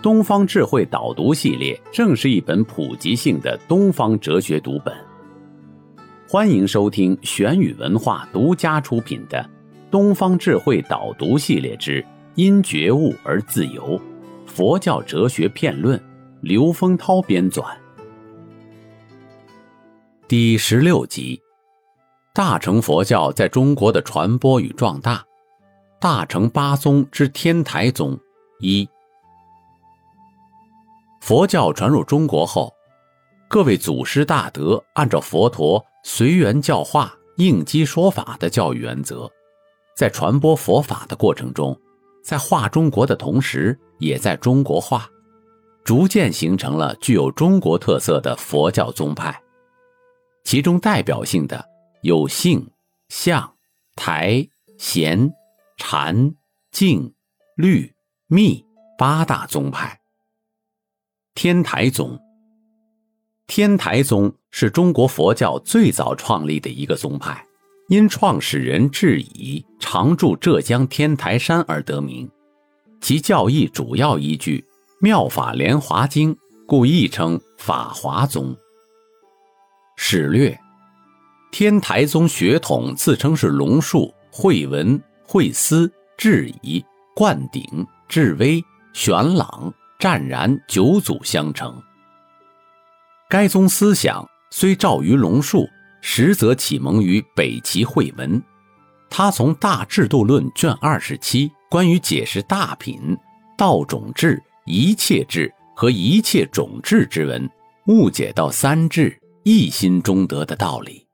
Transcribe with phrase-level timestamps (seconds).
[0.00, 4.94] 东方智慧导读系列正是一本普及性的东方哲学读本。
[6.28, 9.38] 欢迎收听玄宇文化独家出品的
[9.90, 12.04] 《东方智慧导读系列之
[12.36, 14.00] 因觉悟而自由：
[14.46, 15.98] 佛教哲学片论》，
[16.42, 17.64] 刘丰涛编纂。
[20.28, 21.40] 第十六集：
[22.32, 25.24] 大乘佛教在中国的传播与壮大。
[26.00, 28.16] 大乘八宗之天台宗
[28.60, 28.88] 一。
[31.28, 32.74] 佛教传入中国后，
[33.48, 39.30] 各位祖师大德按照佛陀随缘教化、应机说法的教育原则，
[39.94, 41.78] 在传播佛法的过程中，
[42.24, 45.06] 在化中国的同时，也在中国化，
[45.84, 49.38] 逐渐形成了具有中国特色的佛教宗派。
[50.44, 51.62] 其中代表性的
[52.00, 52.66] 有性、
[53.10, 53.54] 相、
[53.96, 55.30] 台、贤、
[55.76, 56.34] 禅、
[56.72, 57.12] 净、
[57.54, 57.94] 律、
[58.28, 58.64] 密
[58.96, 59.97] 八大宗派。
[61.40, 62.18] 天台宗，
[63.46, 67.46] 天台宗是中国佛教最早创立的一个宗派，
[67.86, 72.28] 因创始人智以常住浙江天台山而得名。
[73.00, 74.58] 其教义主要依据
[75.00, 76.34] 《妙法莲华经》，
[76.66, 78.56] 故亦称法华宗。
[79.96, 80.58] 史略：
[81.52, 87.62] 天台宗血统自称是龙树、慧文、慧思、智以、灌顶、
[88.08, 88.60] 智威、
[88.92, 91.82] 玄朗、湛然九祖相承。
[93.28, 95.68] 该宗思想虽肇于龙树，
[96.00, 98.40] 实则启蒙于北齐慧文。
[99.10, 103.16] 他从《大制度论》卷二十七关于解释大品、
[103.56, 107.50] 道种智、一切智和一切种智之文，
[107.86, 109.18] 误解到三智。
[109.44, 111.06] 一心中得的道理，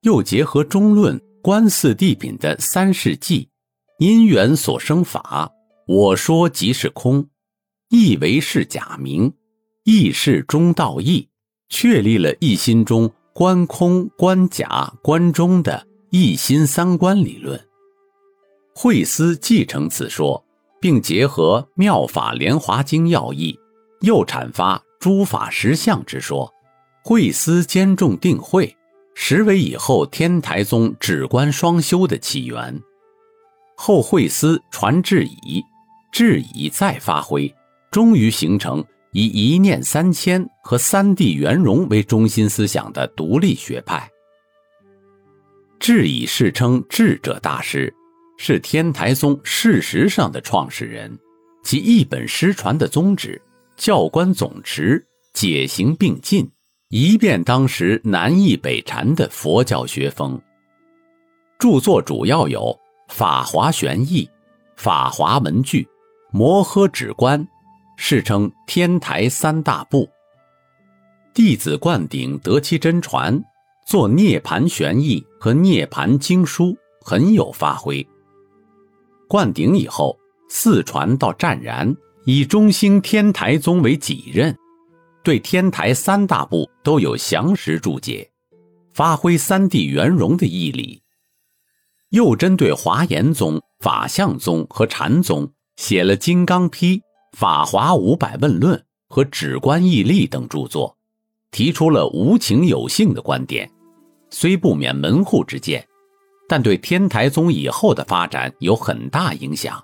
[0.00, 3.48] 又结合中论观四谛品的三世纪，
[4.00, 5.48] 因缘所生法，
[5.86, 7.28] 我说即是空，
[7.90, 9.32] 亦为是假名，
[9.84, 11.28] 亦是中道义，
[11.70, 17.58] 确立了一心中观空、观假、观中的一心三观理论。
[18.74, 20.44] 慧思继承此说，
[20.80, 23.58] 并结合《妙法莲华经》要义，
[24.02, 26.52] 又阐发诸法实相之说。
[27.02, 28.76] 慧思兼重定慧，
[29.14, 32.82] 实为以后天台宗止观双修的起源。
[33.78, 35.64] 后慧思传智以，
[36.12, 37.52] 智以再发挥，
[37.90, 44.08] 终于形成以一念三千和三谛圆融为中心思想的独立学派。
[45.80, 47.92] 智以世称智者大师，
[48.36, 51.18] 是天台宗事实上的创始人，
[51.62, 53.40] 其一本失传的宗旨，
[53.76, 56.50] 教观总持，解行并进。
[56.90, 60.40] 一变当时南诣北禅的佛教学风，
[61.58, 62.60] 著作主要有
[63.14, 64.24] 《法华玄义》
[64.76, 65.82] 《法华文具》
[66.32, 67.38] 《摩诃止观》，
[68.00, 70.08] 世称天台三大部。
[71.34, 73.42] 弟子灌顶得其真传，
[73.86, 76.66] 作《涅盘玄义》和《涅盘经书》，
[77.04, 78.06] 很有发挥。
[79.28, 80.16] 灌顶以后，
[80.48, 81.94] 四传到湛然，
[82.24, 84.56] 以中兴天台宗为己任。
[85.24, 88.30] 对天台三大部都有详实注解，
[88.94, 91.02] 发挥三谛圆融的义理。
[92.10, 96.96] 又针对华严宗、法相宗和禅宗写了《金刚批》
[97.32, 98.78] 《法华五百问论》
[99.08, 100.96] 和《止观义例》等著作，
[101.50, 103.70] 提出了无情有性的观点。
[104.30, 105.86] 虽不免门户之见，
[106.48, 109.82] 但对天台宗以后的发展有很大影响。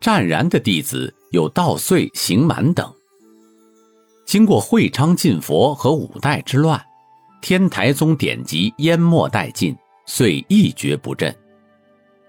[0.00, 2.92] 湛然的弟子有道遂、行满等。
[4.24, 6.80] 经过会昌禁佛和五代之乱，
[7.42, 9.76] 天台宗典籍淹没殆尽，
[10.06, 11.34] 遂一蹶不振。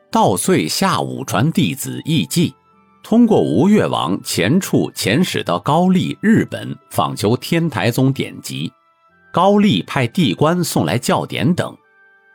[0.09, 2.53] 道遂下五传弟子义继，
[3.11, 8.71] 通过吴越王前处遣使到高丽、日本访求天台宗典籍，
[9.33, 11.75] 高丽派地官送来教典等，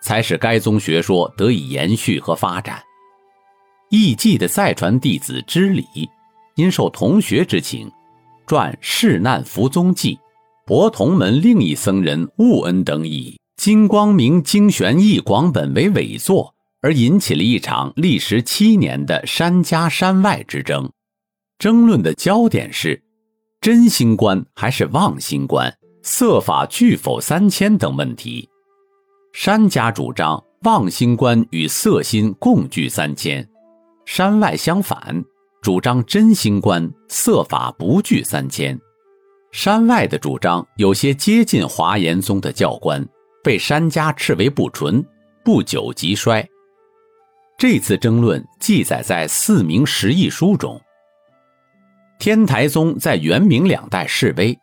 [0.02, 2.78] 才使该宗学说得以延续和发展。
[3.88, 5.82] 义继的再传弟子知礼，
[6.56, 7.90] 因受同学之情，
[8.46, 10.16] 撰《世难福宗记》，
[10.66, 20.90] 博同门另一僧人悟恩等以《金光明经玄义广本》为伪作，而引起了一场历时七年的山家山外之争。
[21.58, 23.02] 争论的焦点是：
[23.60, 28.48] 真心观还是妄心观，色法具否三千等问题。
[29.32, 33.46] 山家主张妄心观与色心共具三千，
[34.04, 35.24] 山外相反，
[35.62, 38.78] 主张真心观色法不具三千。
[39.52, 43.06] 山外的主张有些接近华严宗的教官，
[43.42, 45.04] 被山家斥为不纯，
[45.44, 46.46] 不久即衰。
[47.58, 50.78] 这次争论记载在《四明十义书》中。
[52.18, 54.58] 天台宗在元明两代示威，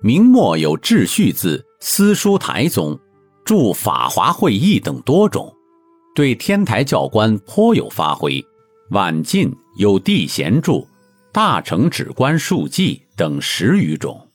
[0.00, 2.98] 明末有秩序字司书台宗
[3.44, 5.54] 著《法华会议》等多种，
[6.14, 8.42] 对天台教官颇有发挥。
[8.92, 10.72] 晚晋有地贤著
[11.32, 14.26] 《大成止观述记》等十余种。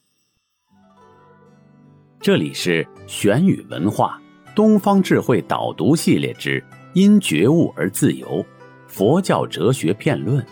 [2.22, 4.22] 这里是玄宇文化
[4.56, 6.64] 东方智慧导读系列之。
[6.94, 8.46] 因觉悟而自由，
[8.88, 10.46] 佛教哲学辩论。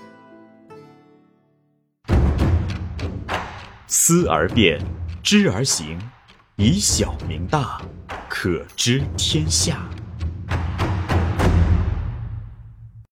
[3.85, 4.81] 思而变，
[5.21, 5.99] 知而行，
[6.55, 7.79] 以小明大，
[8.27, 9.87] 可知天下。